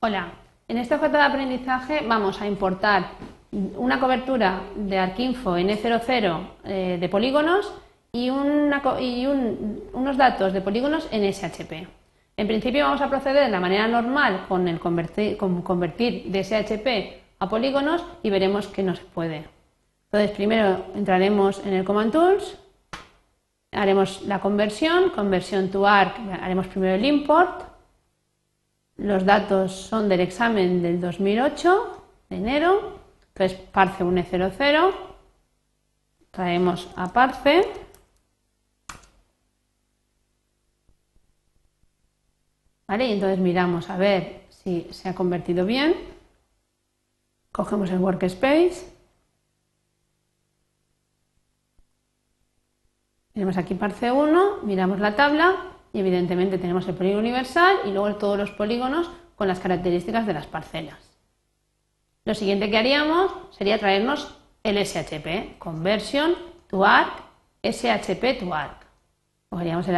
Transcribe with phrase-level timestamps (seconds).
[0.00, 0.28] Hola,
[0.68, 3.06] en este objeto de aprendizaje vamos a importar
[3.50, 7.72] una cobertura de Arquinfo N00 eh, de polígonos
[8.12, 11.88] y, unos datos de polígonos en SHP.
[12.36, 16.44] En principio vamos a proceder de la manera normal con el convertir, con convertir de
[16.44, 19.44] SHP a polígonos y veremos que no se puede.
[20.12, 22.58] Entonces primero entraremos en el Command Tools,
[23.72, 27.75] haremos la conversión, conversión to ARC, haremos primero el import,
[28.96, 34.94] los datos son del examen del 2008, de enero, entonces parse 100,
[36.30, 37.70] traemos a parse,
[42.88, 43.06] ¿vale?
[43.06, 45.94] Y entonces miramos a ver si se ha convertido bien,
[47.52, 48.92] cogemos el workspace,
[53.34, 58.16] tenemos aquí parse 1, miramos la tabla y evidentemente tenemos el polígono universal y luego
[58.16, 60.98] todos los polígonos con las características de las parcelas.
[62.24, 66.34] Lo siguiente que haríamos sería traernos el SHP, Conversion
[66.68, 67.22] to ARC,
[67.62, 68.86] SHP to ARC.
[69.48, 69.94] Cogeríamos el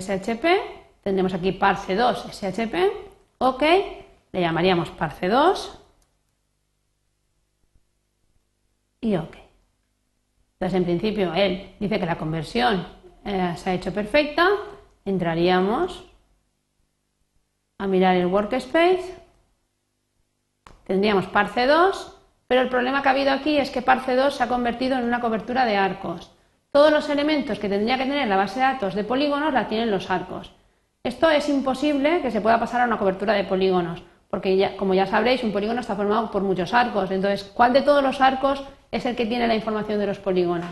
[0.00, 0.44] SHP,
[1.02, 2.74] tendremos aquí parse 2 SHP,
[3.38, 3.62] OK,
[4.32, 5.80] le llamaríamos parse 2
[9.00, 9.36] y OK.
[10.54, 12.84] Entonces, en principio, él dice que la conversión
[13.24, 14.48] eh, se ha hecho perfecta,
[15.08, 16.04] entraríamos
[17.78, 19.14] a mirar el workspace,
[20.84, 24.42] tendríamos parse 2, pero el problema que ha habido aquí es que parse 2 se
[24.42, 26.32] ha convertido en una cobertura de arcos.
[26.70, 29.90] Todos los elementos que tendría que tener la base de datos de polígonos la tienen
[29.90, 30.52] los arcos.
[31.02, 35.06] Esto es imposible que se pueda pasar a una cobertura de polígonos, porque como ya
[35.06, 37.10] sabréis, un polígono está formado por muchos arcos.
[37.10, 40.70] Entonces, ¿cuál de todos los arcos es el que tiene la información de los polígonos?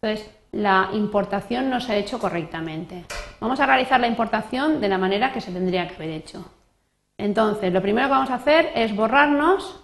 [0.00, 3.04] Entonces, la importación no se ha hecho correctamente.
[3.40, 6.44] Vamos a realizar la importación de la manera que se tendría que haber hecho.
[7.18, 9.80] Entonces, lo primero que vamos a hacer es borrarnos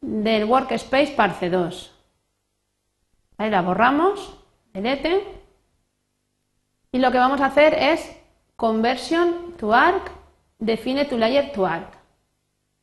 [0.00, 1.92] del workspace parse 2.
[3.38, 4.36] Ahí la borramos,
[4.72, 5.24] delete.
[6.92, 8.16] Y lo que vamos a hacer es
[8.56, 10.10] conversion to arc,
[10.58, 12.03] define to layer to arc.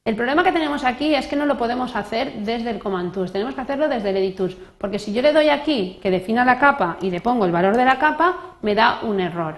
[0.04, 3.32] El problema que tenemos aquí es que no lo podemos hacer desde el Command Tools,
[3.32, 6.44] tenemos que hacerlo desde el Edit Tools, porque si yo le doy aquí que defina
[6.44, 9.58] la capa y le pongo el valor de la capa, me da un error.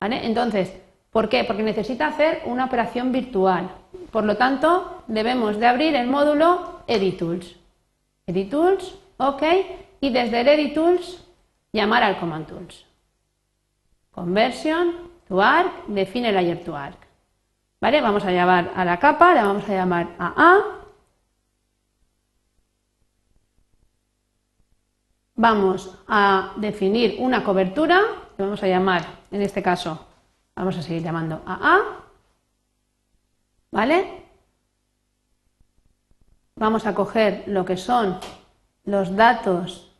[0.00, 0.26] ¿Vale?
[0.26, 0.76] Entonces,
[1.12, 1.44] ¿por qué?
[1.44, 3.70] Porque necesita hacer una operación virtual.
[4.10, 7.56] Por lo tanto, debemos de abrir el módulo Edit Tools.
[8.26, 9.42] Edit Tools, OK,
[10.00, 11.24] y desde el Edit Tools
[11.72, 12.84] llamar al Command Tools.
[14.10, 14.92] Conversion
[15.28, 17.05] to Arc, define layer to Arc.
[17.80, 18.00] ¿Vale?
[18.00, 20.76] Vamos a llamar a la capa, la vamos a llamar a A.
[25.34, 28.00] Vamos a definir una cobertura,
[28.38, 30.06] le vamos a llamar, en este caso,
[30.54, 31.80] vamos a seguir llamando a A.
[33.70, 34.22] ¿Vale?
[36.54, 38.18] Vamos a coger lo que son
[38.84, 39.92] los datos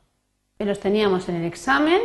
[0.57, 2.01] que los teníamos en el examen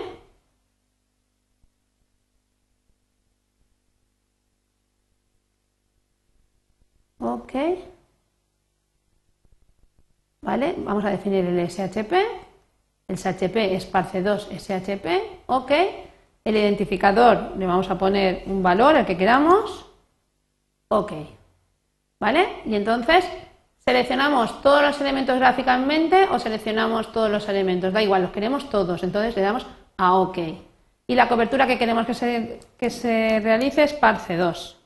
[7.22, 7.54] Ok.
[10.42, 10.76] ¿Vale?
[10.80, 12.14] Vamos a definir el SHP.
[13.08, 15.44] El SHP es parse2 SHP.
[15.46, 15.72] Ok.
[16.44, 19.86] El identificador le vamos a poner un valor, el que queramos.
[20.88, 21.14] Ok.
[22.20, 22.64] ¿Vale?
[22.66, 23.24] Y entonces
[23.78, 27.94] seleccionamos todos los elementos gráficamente o seleccionamos todos los elementos.
[27.94, 29.04] Da igual, los queremos todos.
[29.04, 29.68] Entonces le damos
[29.98, 30.40] a OK.
[31.06, 34.81] Y la cobertura que queremos que se, que se realice es parse2.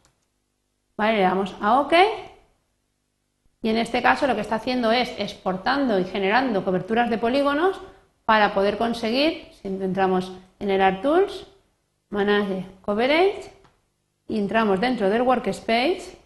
[0.97, 1.17] ¿Vale?
[1.17, 1.93] Le damos a OK.
[3.61, 7.79] Y en este caso lo que está haciendo es exportando y generando coberturas de polígonos
[8.25, 11.47] para poder conseguir, si entramos en el Art Tools,
[12.09, 13.51] Manage Coverage,
[14.27, 16.17] y entramos dentro del Workspace,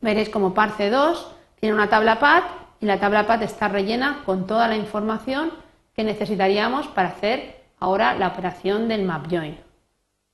[0.00, 2.44] veréis como Parse 2 tiene una tabla PAT
[2.80, 5.50] y la tabla PAT está rellena con toda la información
[5.94, 9.58] que necesitaríamos para hacer ahora la operación del Map Join.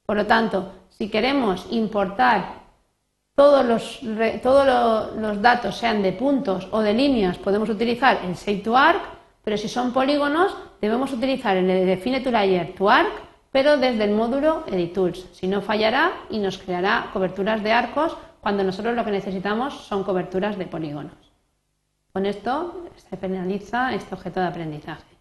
[0.04, 2.63] Por lo tanto, si queremos importar
[3.34, 4.00] todos los,
[4.42, 9.02] todos los datos, sean de puntos o de líneas, podemos utilizar el Save to Arc,
[9.42, 13.12] pero si son polígonos, debemos utilizar el Define to Layer to Arc,
[13.50, 15.26] pero desde el módulo Edit Tools.
[15.32, 20.04] Si no fallará y nos creará coberturas de arcos cuando nosotros lo que necesitamos son
[20.04, 21.14] coberturas de polígonos.
[22.12, 25.13] Con esto se finaliza este objeto de aprendizaje.